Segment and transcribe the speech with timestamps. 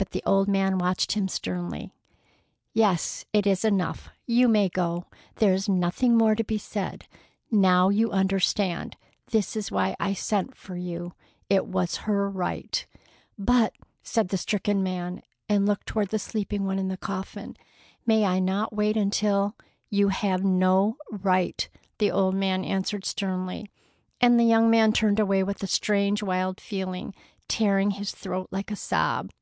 [0.00, 1.92] But the old man watched him sternly.
[2.72, 4.10] "Yes, it is enough.
[4.26, 5.06] You may go.
[5.34, 7.08] There is nothing more to be said.
[7.50, 8.96] Now you understand.
[9.32, 11.14] This is why I sent for you.
[11.50, 12.86] It was her right."
[13.36, 13.74] "But,"
[14.04, 17.56] said the stricken man, and looked toward the sleeping one in the coffin,
[18.06, 19.56] "may I not wait until——"
[19.90, 21.68] "You have no right,"
[21.98, 23.68] the old man answered sternly,
[24.20, 27.14] and the young man turned away with a strange wild feeling
[27.48, 29.32] tearing his throat like a sob.